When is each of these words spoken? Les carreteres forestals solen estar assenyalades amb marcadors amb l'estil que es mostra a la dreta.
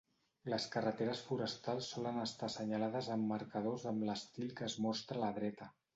Les 0.51 0.63
carreteres 0.75 1.19
forestals 1.27 1.89
solen 1.95 2.17
estar 2.23 2.49
assenyalades 2.49 3.11
amb 3.17 3.31
marcadors 3.35 3.87
amb 3.93 4.09
l'estil 4.11 4.53
que 4.61 4.71
es 4.73 4.79
mostra 4.87 5.21
a 5.21 5.27
la 5.27 5.35
dreta. 5.41 5.75